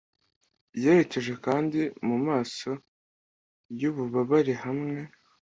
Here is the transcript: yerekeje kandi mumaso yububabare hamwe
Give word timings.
yerekeje 0.83 1.33
kandi 1.45 1.79
mumaso 2.07 2.71
yububabare 3.81 4.53
hamwe 4.63 4.97